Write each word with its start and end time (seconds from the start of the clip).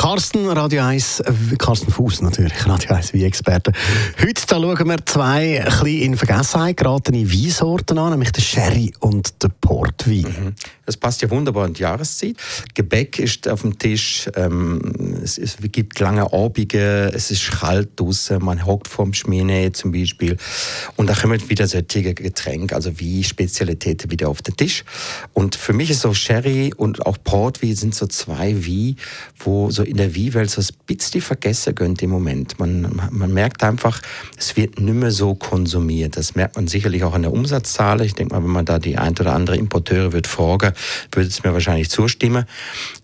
Carsten, 0.00 0.48
Radio 0.48 0.82
1, 0.82 1.20
äh, 1.20 1.32
Carsten 1.58 1.92
Fuß 1.92 2.22
natürlich, 2.22 2.66
Radio 2.66 2.94
1 2.94 3.12
wie 3.12 3.22
Experte. 3.22 3.70
Heute 4.18 4.46
da 4.46 4.56
schauen 4.56 4.88
wir 4.88 4.96
zwei 5.04 5.62
ein 5.62 5.86
in 5.86 6.16
Vergessenheit 6.16 6.78
geratene 6.78 7.30
Weinsorten 7.30 7.98
an, 7.98 8.12
nämlich 8.12 8.32
den 8.32 8.42
Sherry 8.42 8.94
und 9.00 9.42
den 9.42 9.50
Portwein. 9.60 10.22
Mhm. 10.22 10.54
Das 10.86 10.96
passt 10.96 11.20
ja 11.20 11.28
wunderbar 11.28 11.66
in 11.66 11.74
die 11.74 11.82
Jahreszeit. 11.82 12.36
Gebäck 12.74 13.18
ist 13.18 13.46
auf 13.46 13.60
dem 13.60 13.78
Tisch, 13.78 14.28
ähm, 14.36 15.20
es, 15.22 15.36
es, 15.36 15.58
gibt 15.60 16.00
lange 16.00 16.32
Abende, 16.32 17.12
es 17.14 17.30
ist 17.30 17.50
kalt 17.50 17.90
draußen, 18.00 18.42
man 18.42 18.64
hockt 18.64 18.88
vorm 18.88 19.12
Schmine 19.12 19.70
zum 19.72 19.92
Beispiel 19.92 20.38
und 20.96 21.08
da 21.08 21.14
kommen 21.14 21.46
wieder 21.50 21.66
solche 21.66 22.14
Getränke, 22.14 22.74
also 22.74 22.98
wie 22.98 23.22
Spezialitäten 23.22 24.10
wieder 24.10 24.30
auf 24.30 24.40
den 24.40 24.56
Tisch. 24.56 24.82
Und 25.34 25.56
für 25.56 25.74
mich 25.74 25.90
ist 25.90 26.00
so 26.00 26.14
Sherry 26.14 26.72
und 26.74 27.04
auch 27.04 27.18
Portwein 27.22 27.76
sind 27.76 27.94
so 27.94 28.06
zwei 28.06 28.64
wie, 28.64 28.96
wo 29.38 29.70
so 29.70 29.84
in 29.90 29.96
der 29.96 30.14
Wie-Welt 30.14 30.50
so 30.50 30.60
ein 30.60 30.66
bisschen 30.86 31.20
vergessen 31.20 31.74
gönnt 31.74 32.00
im 32.00 32.10
Moment. 32.10 32.58
Man, 32.60 33.10
man 33.10 33.34
merkt 33.34 33.64
einfach, 33.64 34.00
es 34.38 34.56
wird 34.56 34.78
nicht 34.80 34.94
mehr 34.94 35.10
so 35.10 35.34
konsumiert. 35.34 36.16
Das 36.16 36.36
merkt 36.36 36.56
man 36.56 36.68
sicherlich 36.68 37.02
auch 37.02 37.12
an 37.12 37.22
der 37.22 37.32
Umsatzzahl. 37.32 38.00
Ich 38.02 38.14
denke 38.14 38.34
mal, 38.34 38.42
wenn 38.42 38.50
man 38.50 38.64
da 38.64 38.78
die 38.78 38.96
ein 38.96 39.12
oder 39.18 39.34
andere 39.34 39.56
Importeure 39.56 40.12
wird 40.12 40.28
fragen, 40.28 40.72
würde 41.12 41.28
es 41.28 41.42
mir 41.42 41.52
wahrscheinlich 41.52 41.90
zustimmen. 41.90 42.44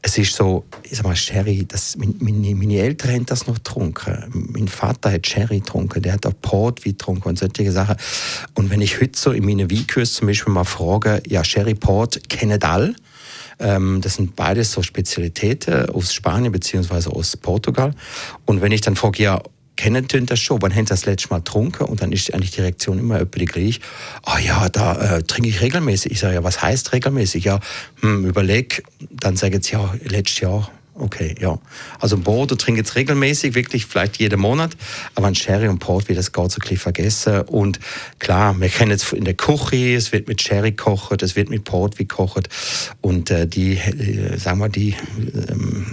Es 0.00 0.16
ist 0.16 0.36
so, 0.36 0.64
ich 0.84 0.96
sag 0.96 1.04
mal, 1.04 1.16
Sherry, 1.16 1.64
das, 1.66 1.96
meine, 1.96 2.54
meine 2.54 2.78
Eltern 2.78 3.10
haben 3.12 3.26
das 3.26 3.48
noch 3.48 3.56
getrunken. 3.56 4.50
Mein 4.52 4.68
Vater 4.68 5.10
hat 5.10 5.26
Sherry 5.26 5.58
getrunken, 5.58 6.02
der 6.02 6.12
hat 6.12 6.24
auch 6.24 6.40
Port 6.40 6.84
wie 6.84 6.92
getrunken 6.92 7.28
und 7.28 7.38
solche 7.38 7.72
Sachen. 7.72 7.96
Und 8.54 8.70
wenn 8.70 8.80
ich 8.80 9.00
heute 9.00 9.18
so 9.18 9.32
in 9.32 9.44
meinen 9.44 9.70
Weinkursen 9.70 10.18
zum 10.18 10.28
Beispiel 10.28 10.52
mal 10.52 10.64
frage, 10.64 11.20
ja, 11.26 11.42
Sherry 11.42 11.74
Port 11.74 12.28
kennen 12.28 12.62
alle, 12.62 12.94
das 13.58 14.14
sind 14.14 14.36
beides 14.36 14.72
so 14.72 14.82
Spezialitäten 14.82 15.88
aus 15.90 16.12
Spanien 16.12 16.52
bzw. 16.52 17.10
aus 17.10 17.36
Portugal. 17.36 17.94
Und 18.44 18.60
wenn 18.60 18.72
ich 18.72 18.82
dann 18.82 18.96
frage, 18.96 19.22
ja, 19.22 19.40
kennen 19.76 20.08
tun 20.08 20.26
das 20.26 20.40
schon, 20.40 20.60
wann 20.62 20.74
haben 20.74 20.86
das 20.86 21.06
letzte 21.06 21.28
Mal 21.30 21.38
getrunken? 21.38 21.84
Und 21.84 22.02
dann 22.02 22.12
ist 22.12 22.32
eigentlich 22.34 22.50
die 22.50 22.62
Reaktion 22.62 22.98
immer 22.98 23.20
etwa 23.20 23.38
die 23.38 23.44
gleiche. 23.44 23.80
Ah 24.22 24.38
ja, 24.38 24.68
da 24.68 25.18
äh, 25.18 25.22
trinke 25.22 25.48
ich 25.48 25.60
regelmäßig. 25.60 26.12
Ich 26.12 26.20
sage, 26.20 26.34
ja, 26.34 26.44
was 26.44 26.62
heißt 26.62 26.92
regelmäßig? 26.92 27.44
Ja, 27.44 27.60
hm, 28.00 28.24
überleg, 28.24 28.82
dann 29.10 29.36
sagen 29.36 29.62
sie, 29.62 29.72
ja, 29.72 29.94
letztes 30.04 30.40
Jahr 30.40 30.70
Okay, 30.98 31.34
ja. 31.38 31.58
Also 32.00 32.16
Bordeaux 32.16 32.56
trinke 32.56 32.80
ich 32.80 32.86
jetzt 32.86 32.96
regelmäßig, 32.96 33.54
wirklich 33.54 33.84
vielleicht 33.84 34.16
jeden 34.16 34.40
Monat. 34.40 34.76
Aber 35.14 35.26
ein 35.26 35.34
Sherry 35.34 35.68
und 35.68 35.78
Port 35.78 36.08
wird 36.08 36.18
das 36.18 36.32
gar 36.32 36.48
so 36.48 36.58
ein 36.66 36.76
vergessen. 36.78 37.42
Und 37.42 37.80
klar, 38.18 38.58
wir 38.58 38.68
kennen 38.70 38.92
jetzt 38.92 39.12
in 39.12 39.24
der 39.24 39.34
Küche, 39.34 39.94
es 39.94 40.12
wird 40.12 40.26
mit 40.26 40.40
Sherry 40.40 40.70
gekocht, 40.70 41.22
es 41.22 41.36
wird 41.36 41.50
mit 41.50 41.64
Port 41.64 41.96
gekocht. 41.96 42.48
Und 43.02 43.30
äh, 43.30 43.46
die, 43.46 43.74
äh, 43.76 44.38
sagen 44.38 44.58
wir, 44.58 44.70
die 44.70 44.94
ähm, 45.50 45.84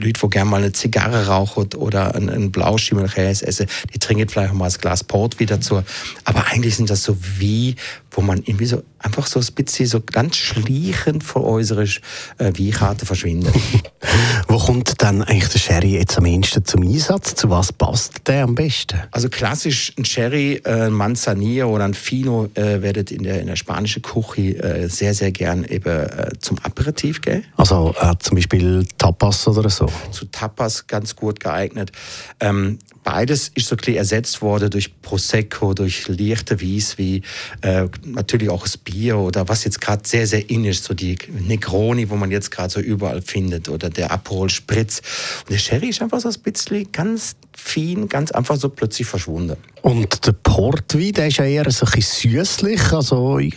Leute, 0.00 0.20
die 0.20 0.30
gerne 0.30 0.50
mal 0.50 0.58
eine 0.58 0.72
Zigarre 0.72 1.26
rauchen 1.26 1.74
oder 1.74 2.14
einen, 2.14 2.30
einen 2.30 2.52
Blauschimmelkäse 2.52 3.46
essen, 3.46 3.66
die 3.92 3.98
trinken 3.98 4.28
vielleicht 4.28 4.54
mal 4.54 4.66
ein 4.66 4.80
Glas 4.80 5.04
Port 5.04 5.38
wieder 5.38 5.56
dazu. 5.56 5.82
Aber 6.24 6.46
eigentlich 6.46 6.76
sind 6.76 6.90
das 6.90 7.02
so 7.02 7.16
wie, 7.38 7.76
wo 8.10 8.20
man 8.22 8.38
irgendwie 8.38 8.66
so 8.66 8.82
einfach 8.98 9.26
so 9.26 9.40
ein 9.40 9.46
bisschen 9.54 9.86
so 9.86 10.00
ganz 10.00 10.36
schleichend 10.36 11.24
vor 11.24 11.44
unserer 11.44 11.82
äh, 11.82 12.52
Weinkarte 12.58 13.06
verschwindet. 13.06 13.54
Wo 14.48 14.58
kommt 14.58 15.00
dann 15.02 15.22
eigentlich 15.22 15.48
der 15.48 15.58
Sherry 15.58 15.94
jetzt 15.94 16.18
am 16.18 16.26
ehesten 16.26 16.64
zum 16.64 16.82
Einsatz? 16.82 17.34
Zu 17.34 17.50
was 17.50 17.72
passt 17.72 18.26
der 18.26 18.44
am 18.44 18.54
besten? 18.54 19.00
Also 19.10 19.28
klassisch 19.28 19.92
ein 19.96 20.04
Sherry, 20.04 20.60
äh, 20.64 20.86
ein 20.86 20.92
Manzanilla 20.92 21.64
oder 21.66 21.84
ein 21.84 21.94
Fino 21.94 22.48
äh, 22.54 22.82
werdet 22.82 23.10
in 23.10 23.22
der, 23.22 23.40
in 23.40 23.46
der 23.46 23.56
spanischen 23.56 24.02
Küche 24.02 24.62
äh, 24.62 24.88
sehr, 24.88 25.14
sehr 25.14 25.32
gern 25.32 25.64
eben 25.64 25.88
äh, 25.88 26.30
zum 26.40 26.58
Aperitif 26.62 27.20
gehen. 27.20 27.44
Also 27.56 27.94
äh, 28.00 28.14
zum 28.18 28.36
Beispiel 28.36 28.86
Tapas 28.98 29.46
oder 29.48 29.70
so? 29.70 29.89
Zu 30.10 30.26
Tapas 30.26 30.86
ganz 30.86 31.16
gut 31.16 31.40
geeignet. 31.40 31.92
Ähm, 32.40 32.78
beides 33.04 33.50
ist 33.54 33.68
so 33.68 33.76
ein 33.76 33.94
ersetzt 33.94 34.42
worden 34.42 34.70
durch 34.70 35.00
Prosecco, 35.02 35.74
durch 35.74 36.08
leichte 36.08 36.60
Wies 36.60 36.98
wie 36.98 37.22
äh, 37.62 37.86
natürlich 38.04 38.50
auch 38.50 38.62
das 38.62 38.76
Bier 38.76 39.18
oder 39.18 39.48
was 39.48 39.64
jetzt 39.64 39.80
gerade 39.80 40.02
sehr, 40.06 40.26
sehr 40.26 40.48
in 40.50 40.64
ist, 40.64 40.84
so 40.84 40.94
die 40.94 41.16
Negroni, 41.28 42.10
wo 42.10 42.16
man 42.16 42.30
jetzt 42.30 42.50
gerade 42.50 42.70
so 42.70 42.80
überall 42.80 43.22
findet 43.22 43.68
oder 43.68 43.90
der 43.90 44.10
Aperol 44.10 44.50
Spritz. 44.50 45.00
Und 45.40 45.50
der 45.50 45.58
Sherry 45.58 45.88
ist 45.88 46.02
einfach 46.02 46.20
so 46.20 46.28
ein 46.28 46.40
bisschen 46.42 46.90
ganz 46.92 47.36
fein, 47.56 48.08
ganz 48.08 48.30
einfach 48.30 48.56
so 48.56 48.68
plötzlich 48.68 49.06
verschwunden. 49.06 49.56
Und 49.82 50.26
der 50.26 50.32
Portwein, 50.32 51.12
der 51.12 51.28
ist 51.28 51.38
ja 51.38 51.44
eher 51.44 51.70
so 51.70 51.86
ein 51.86 51.92
bisschen 51.92 52.32
süßlich, 52.32 52.92
also 52.92 53.38
ich 53.38 53.54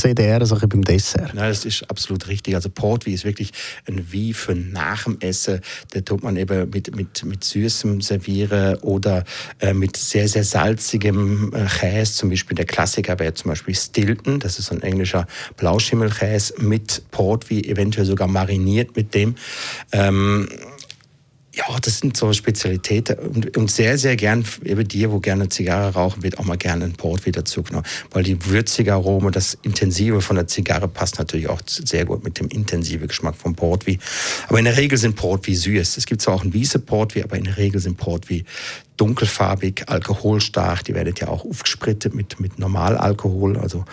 sehe 0.00 0.14
eher 0.14 0.44
so 0.46 0.56
beim 0.56 0.82
Dessert. 0.82 1.34
Nein, 1.34 1.48
das 1.48 1.64
ist 1.64 1.88
absolut 1.90 2.28
richtig. 2.28 2.54
Also 2.54 2.68
Portwein 2.68 3.14
ist 3.14 3.24
wirklich 3.24 3.52
ein 3.86 4.06
Wie 4.10 4.32
für 4.32 4.54
nach 4.54 5.04
dem 5.04 5.18
Essen. 5.20 5.60
Da 5.90 6.00
tut 6.00 6.22
man 6.22 6.36
eben 6.36 6.70
mit, 6.70 6.94
mit, 6.94 7.24
mit 7.24 7.44
Süßem 7.44 8.00
servieren 8.00 8.76
oder 8.78 9.24
äh, 9.60 9.72
mit 9.72 9.96
sehr, 9.96 10.28
sehr 10.28 10.44
salzigem 10.44 11.52
äh, 11.54 11.66
Käse. 11.66 12.12
Zum 12.14 12.30
Beispiel 12.30 12.56
der 12.56 12.66
Klassiker 12.66 13.18
wäre 13.18 13.34
zum 13.34 13.50
Beispiel 13.50 13.74
Stilton. 13.74 14.40
Das 14.40 14.58
ist 14.58 14.70
ein 14.72 14.82
englischer 14.82 15.26
Blauschimmelkäse 15.56 16.54
mit 16.58 17.02
Portwein, 17.10 17.64
eventuell 17.64 18.06
sogar 18.06 18.28
mariniert 18.28 18.96
mit 18.96 19.14
dem. 19.14 19.34
Ähm, 19.92 20.48
ja, 21.52 21.64
das 21.82 21.98
sind 21.98 22.16
so 22.16 22.32
Spezialitäten 22.32 23.18
und, 23.18 23.56
und 23.56 23.70
sehr, 23.70 23.98
sehr 23.98 24.14
gern, 24.16 24.44
eben 24.64 24.86
die, 24.86 25.10
wo 25.10 25.18
gerne 25.18 25.48
Zigarre 25.48 25.94
rauchen, 25.94 26.22
wird 26.22 26.38
auch 26.38 26.44
mal 26.44 26.56
gerne 26.56 26.84
ein 26.84 26.92
Port 26.92 27.26
wieder 27.26 27.44
zugenommen, 27.44 27.86
weil 28.10 28.22
die 28.22 28.46
würzige 28.46 28.94
Aroma, 28.94 29.30
das 29.30 29.58
Intensive 29.62 30.20
von 30.20 30.36
der 30.36 30.46
Zigarre 30.46 30.86
passt 30.86 31.18
natürlich 31.18 31.48
auch 31.48 31.60
sehr 31.66 32.04
gut 32.04 32.22
mit 32.22 32.38
dem 32.38 32.48
intensiven 32.48 33.08
Geschmack 33.08 33.36
vom 33.36 33.56
Portwein. 33.56 33.98
Aber 34.48 34.58
in 34.58 34.64
der 34.64 34.76
Regel 34.76 34.96
sind 34.96 35.16
Portwein 35.16 35.56
süß. 35.56 35.96
Es 35.96 36.06
gibt 36.06 36.22
zwar 36.22 36.34
auch 36.34 36.44
ein 36.44 36.52
Wiese 36.52 36.78
Portwein, 36.78 37.24
aber 37.24 37.36
in 37.36 37.44
der 37.44 37.56
Regel 37.56 37.80
sind 37.80 37.96
Portwein 37.96 38.44
dunkelfarbig, 39.00 39.88
alkoholstark. 39.88 40.84
Die 40.84 40.94
werden 40.94 41.14
ja 41.18 41.28
auch 41.28 41.46
aufgesprittet 41.46 42.14
mit, 42.14 42.38
mit 42.38 42.58
Normalalkohol. 42.58 43.56
Also 43.56 43.84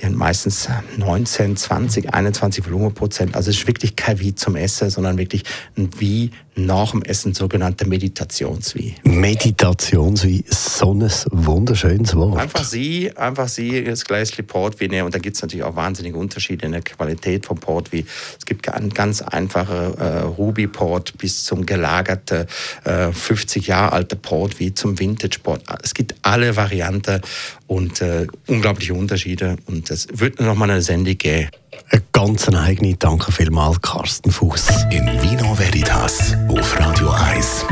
die 0.00 0.06
haben 0.06 0.14
meistens 0.14 0.68
19, 0.96 1.56
20, 1.56 2.14
21 2.14 2.64
Volumenprozent. 2.64 3.34
Also 3.34 3.50
es 3.50 3.58
ist 3.58 3.66
wirklich 3.66 3.96
kein 3.96 4.20
Wie 4.20 4.34
zum 4.34 4.54
Essen, 4.54 4.88
sondern 4.88 5.18
wirklich 5.18 5.42
ein 5.76 5.90
Wie 5.98 6.30
nach 6.54 6.90
dem 6.90 7.02
Essen, 7.02 7.32
sogenannte 7.34 7.86
Meditationswie. 7.86 8.94
Meditationswie, 9.04 10.44
so 10.48 10.92
ein 10.92 11.10
wunderschönes 11.30 12.14
Wort. 12.14 12.38
Einfach 12.38 12.64
sie, 12.64 13.16
einfach 13.16 13.48
sie, 13.48 13.82
das 13.84 14.04
Gläschen 14.04 14.46
Portwein. 14.46 15.02
Und 15.02 15.14
da 15.14 15.18
gibt 15.18 15.36
es 15.36 15.42
natürlich 15.42 15.64
auch 15.64 15.76
wahnsinnige 15.76 16.18
Unterschiede 16.18 16.66
in 16.66 16.72
der 16.72 16.82
Qualität 16.82 17.46
vom 17.46 17.58
Portwein. 17.58 18.06
Es 18.38 18.44
gibt 18.44 18.62
ganz 18.62 19.22
einfache 19.22 19.94
äh, 19.98 20.18
Ruby 20.20 20.66
Port 20.66 21.16
bis 21.16 21.44
zum 21.44 21.64
gelagerte 21.64 22.46
äh, 22.84 23.12
50 23.12 23.66
Jahre 23.66 23.92
alte 23.92 24.16
Port 24.16 24.51
Sport 24.52 24.60
wie 24.60 24.74
zum 24.74 24.98
Vintage-Sport. 24.98 25.62
Es 25.82 25.94
gibt 25.94 26.14
alle 26.22 26.56
Varianten 26.56 27.20
und 27.66 28.00
äh, 28.00 28.26
unglaubliche 28.46 28.94
Unterschiede. 28.94 29.56
Und 29.66 29.90
es 29.90 30.06
wird 30.12 30.40
noch 30.40 30.54
mal 30.54 30.70
eine 30.70 30.82
Sendung 30.82 31.16
geben. 31.16 31.48
Eine 31.90 32.02
ganz 32.12 32.48
eigene. 32.48 32.94
Danke 32.96 33.32
vielmals, 33.32 33.80
Carsten 33.80 34.30
Fuß. 34.30 34.68
In 34.90 35.06
Vino 35.22 35.58
Veritas 35.58 36.34
auf 36.48 36.78
Radio 36.78 37.10
1. 37.10 37.64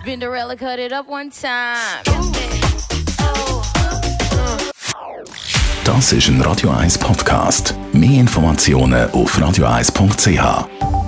Spinderella 0.00 0.54
cut 0.56 0.78
it 0.78 0.92
up 0.92 1.08
one 1.08 1.30
time. 1.30 1.76
Das 5.84 6.12
ist 6.12 6.28
ein 6.28 6.40
Radio 6.40 6.70
1 6.70 6.98
Podcast. 6.98 7.74
Mehr 7.92 8.20
Informationen 8.20 9.10
auf 9.10 9.36
radio1.ch. 9.38 11.01